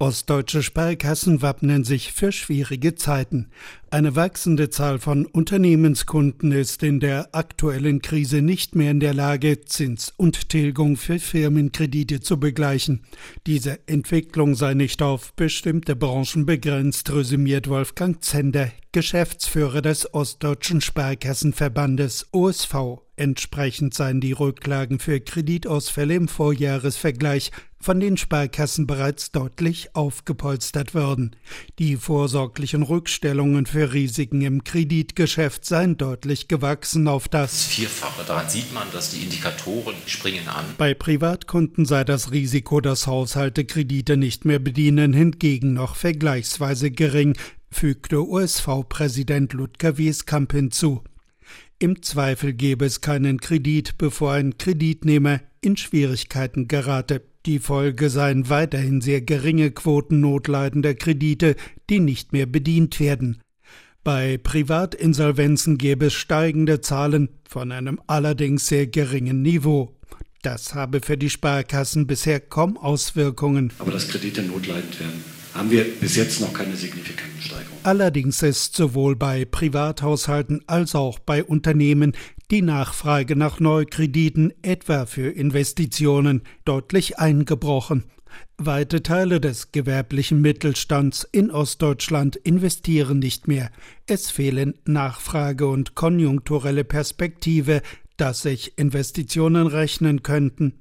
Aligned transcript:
Ostdeutsche 0.00 0.62
Sparkassen 0.62 1.42
wappnen 1.42 1.82
sich 1.82 2.12
für 2.12 2.30
schwierige 2.30 2.94
Zeiten. 2.94 3.48
Eine 3.90 4.14
wachsende 4.14 4.70
Zahl 4.70 5.00
von 5.00 5.26
Unternehmenskunden 5.26 6.52
ist 6.52 6.84
in 6.84 7.00
der 7.00 7.30
aktuellen 7.34 8.00
Krise 8.00 8.40
nicht 8.40 8.76
mehr 8.76 8.92
in 8.92 9.00
der 9.00 9.12
Lage, 9.12 9.62
Zins 9.62 10.14
und 10.16 10.50
Tilgung 10.50 10.96
für 10.96 11.18
Firmenkredite 11.18 12.20
zu 12.20 12.38
begleichen. 12.38 13.02
Diese 13.48 13.80
Entwicklung 13.88 14.54
sei 14.54 14.74
nicht 14.74 15.02
auf 15.02 15.32
bestimmte 15.34 15.96
Branchen 15.96 16.46
begrenzt, 16.46 17.10
resümiert 17.12 17.68
Wolfgang 17.68 18.22
Zender, 18.22 18.70
Geschäftsführer 18.92 19.82
des 19.82 20.14
Ostdeutschen 20.14 20.80
Sparkassenverbandes 20.80 22.28
OSV. 22.30 23.00
Entsprechend 23.16 23.94
seien 23.94 24.20
die 24.20 24.30
Rücklagen 24.30 25.00
für 25.00 25.18
Kreditausfälle 25.18 26.14
im 26.14 26.28
Vorjahresvergleich 26.28 27.50
von 27.80 28.00
den 28.00 28.16
Sparkassen 28.16 28.86
bereits 28.86 29.30
deutlich 29.30 29.94
aufgepolstert 29.94 30.94
worden. 30.94 31.36
Die 31.78 31.96
vorsorglichen 31.96 32.82
Rückstellungen 32.82 33.66
für 33.66 33.92
Risiken 33.92 34.42
im 34.42 34.64
Kreditgeschäft 34.64 35.64
seien 35.64 35.96
deutlich 35.96 36.48
gewachsen 36.48 37.08
auf 37.08 37.28
das 37.28 37.64
Vierfache. 37.64 38.24
Daran 38.26 38.48
sieht 38.48 38.72
man, 38.72 38.88
dass 38.92 39.10
die 39.10 39.22
Indikatoren 39.22 39.94
springen 40.06 40.48
an. 40.48 40.64
Bei 40.76 40.94
Privatkunden 40.94 41.84
sei 41.84 42.04
das 42.04 42.32
Risiko, 42.32 42.80
dass 42.80 43.06
Haushalte 43.06 43.64
Kredite 43.64 44.16
nicht 44.16 44.44
mehr 44.44 44.58
bedienen, 44.58 45.12
hingegen 45.12 45.74
noch 45.74 45.96
vergleichsweise 45.96 46.90
gering, 46.90 47.36
fügte 47.70 48.26
USV-Präsident 48.26 49.52
Ludger 49.52 49.98
Wieskamp 49.98 50.52
hinzu. 50.52 51.02
Im 51.78 52.02
Zweifel 52.02 52.54
gebe 52.54 52.86
es 52.86 53.00
keinen 53.00 53.38
Kredit, 53.40 53.98
bevor 53.98 54.32
ein 54.32 54.58
Kreditnehmer 54.58 55.40
in 55.60 55.76
Schwierigkeiten 55.76 56.68
gerate. 56.68 57.22
Die 57.46 57.58
Folge 57.58 58.10
seien 58.10 58.48
weiterhin 58.48 59.00
sehr 59.00 59.20
geringe 59.22 59.70
Quoten 59.70 60.20
notleidender 60.20 60.94
Kredite, 60.94 61.56
die 61.88 62.00
nicht 62.00 62.32
mehr 62.32 62.46
bedient 62.46 63.00
werden. 63.00 63.40
Bei 64.04 64.38
Privatinsolvenzen 64.38 65.78
gäbe 65.78 66.06
es 66.06 66.14
steigende 66.14 66.80
Zahlen 66.80 67.28
von 67.48 67.72
einem 67.72 68.00
allerdings 68.06 68.66
sehr 68.66 68.86
geringen 68.86 69.42
Niveau. 69.42 69.94
Das 70.42 70.74
habe 70.74 71.00
für 71.00 71.18
die 71.18 71.30
Sparkassen 71.30 72.06
bisher 72.06 72.40
kaum 72.40 72.76
Auswirkungen. 72.76 73.72
Aber 73.78 73.90
dass 73.90 74.08
Kredite 74.08 74.42
notleidend 74.42 74.98
werden, 75.00 75.24
haben 75.52 75.70
wir 75.70 75.84
bis 76.00 76.16
jetzt 76.16 76.40
noch 76.40 76.52
keine 76.52 76.76
signifikanten 76.76 77.40
Steigerungen. 77.40 77.80
Allerdings 77.82 78.42
ist 78.42 78.76
sowohl 78.76 79.16
bei 79.16 79.44
Privathaushalten 79.44 80.62
als 80.68 80.94
auch 80.94 81.18
bei 81.18 81.42
Unternehmen 81.42 82.12
die 82.50 82.62
Nachfrage 82.62 83.36
nach 83.36 83.60
Neukrediten, 83.60 84.52
etwa 84.62 85.06
für 85.06 85.30
Investitionen, 85.30 86.42
deutlich 86.64 87.18
eingebrochen. 87.18 88.04
Weite 88.56 89.02
Teile 89.02 89.40
des 89.40 89.72
gewerblichen 89.72 90.40
Mittelstands 90.40 91.28
in 91.30 91.50
Ostdeutschland 91.50 92.36
investieren 92.36 93.18
nicht 93.18 93.48
mehr. 93.48 93.70
Es 94.06 94.30
fehlen 94.30 94.74
Nachfrage 94.84 95.66
und 95.66 95.94
konjunkturelle 95.94 96.84
Perspektive, 96.84 97.82
dass 98.16 98.42
sich 98.42 98.76
Investitionen 98.78 99.66
rechnen 99.66 100.22
könnten. 100.22 100.80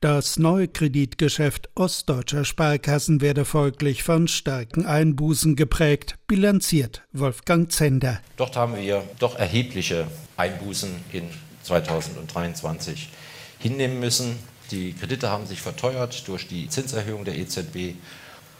Das 0.00 0.38
neue 0.38 0.68
Kreditgeschäft 0.68 1.68
ostdeutscher 1.74 2.44
Sparkassen 2.44 3.20
werde 3.20 3.44
folglich 3.44 4.02
von 4.02 4.28
starken 4.28 4.86
Einbußen 4.86 5.56
geprägt, 5.56 6.16
bilanziert 6.26 7.02
Wolfgang 7.12 7.70
Zender. 7.70 8.20
Dort 8.36 8.56
haben 8.56 8.76
wir 8.76 9.02
doch 9.18 9.38
erhebliche 9.38 10.06
Einbußen 10.36 10.90
in 11.12 11.24
2023 11.64 13.10
hinnehmen 13.58 14.00
müssen. 14.00 14.38
Die 14.70 14.92
Kredite 14.94 15.28
haben 15.30 15.46
sich 15.46 15.60
verteuert 15.60 16.26
durch 16.28 16.48
die 16.48 16.68
Zinserhöhung 16.68 17.24
der 17.24 17.36
EZB. 17.36 17.94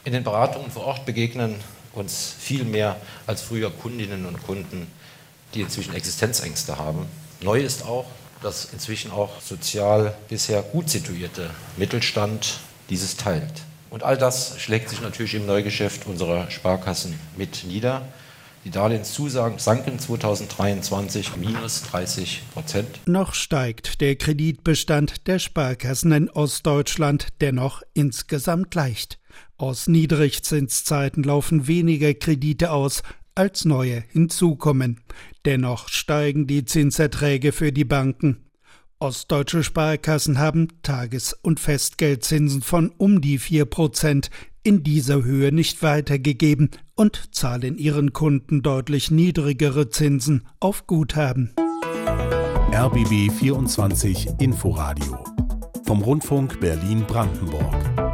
In 0.05 0.13
den 0.13 0.25
Beratungen 0.25 0.71
vor 0.71 0.85
Ort 0.85 1.07
begegnen 1.07 1.57
uns 1.93 2.35
viel 2.39 2.65
mehr 2.65 2.97
als 3.27 3.43
früher 3.43 3.71
Kundinnen 3.71 4.27
und 4.27 4.43
Kunden, 4.43 4.87
die 5.55 5.63
inzwischen 5.63 5.95
Existenzängste 5.95 6.79
haben. 6.79 7.07
Neu 7.41 7.61
ist 7.61 7.85
auch, 7.85 8.07
dass 8.43 8.73
inzwischen 8.73 9.11
auch 9.11 9.41
sozial 9.41 10.15
bisher 10.29 10.63
gut 10.63 10.89
situierte 10.89 11.51
Mittelstand 11.77 12.61
dieses 12.89 13.17
teilt. 13.17 13.63
Und 13.91 14.03
all 14.05 14.17
das 14.17 14.59
schlägt 14.61 14.89
sich 14.89 15.01
natürlich 15.01 15.35
im 15.35 15.47
Neugeschäft 15.47 16.07
unserer 16.07 16.51
Sparkassen 16.51 17.19
mit 17.37 17.65
nieder. 17.65 18.03
Die 18.65 18.71
Darlehenszusagen 18.71 19.59
sanken 19.59 19.99
2023 19.99 21.37
minus 21.37 21.83
30 21.85 22.43
Prozent. 22.53 23.01
Noch 23.07 23.33
steigt 23.33 24.03
der 24.03 24.17
Kreditbestand 24.17 25.27
der 25.27 25.39
Sparkassen 25.39 26.13
in 26.13 26.31
Ostdeutschland 26.31 27.29
dennoch 27.41 27.83
insgesamt 27.95 28.75
leicht. 28.75 29.19
Aus 29.57 29.89
Niedrigzinszeiten 29.89 31.23
laufen 31.23 31.67
weniger 31.67 32.13
Kredite 32.13 32.71
aus, 32.71 33.03
als 33.35 33.65
neue 33.65 34.05
hinzukommen. 34.09 35.01
Dennoch 35.45 35.89
steigen 35.89 36.47
die 36.47 36.65
Zinserträge 36.65 37.53
für 37.53 37.73
die 37.73 37.85
Banken. 37.85 38.45
Ostdeutsche 38.99 39.65
Sparkassen 39.65 40.39
haben 40.39 40.69
Tages- 40.83 41.33
und 41.33 41.59
Festgeldzinsen 41.59 42.61
von 42.61 42.91
um 42.99 43.21
die 43.23 43.39
4 43.39 43.65
Prozent 43.65 44.31
in 44.63 44.83
dieser 44.83 45.25
Höhe 45.25 45.53
nicht 45.53 45.83
weitergegeben 45.83 46.71
und 46.97 47.35
zahlen 47.35 47.79
ihren 47.79 48.13
Kunden 48.13 48.61
deutlich 48.63 49.11
niedrigere 49.11 49.89
Zinsen 49.89 50.47
auf 50.61 50.87
Guthaben. 50.87 51.55
RBB 52.73 53.33
24 53.33 54.29
Inforadio 54.39 55.25
vom 55.87 56.03
Rundfunk 56.03 56.61
Berlin-Brandenburg. 56.61 58.10